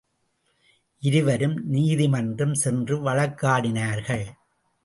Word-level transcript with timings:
இருவரும் 0.99 1.67
நீதிமன்றம் 1.67 2.53
சென்று 2.53 2.97
வழக்காடினார்கள். 3.05 4.25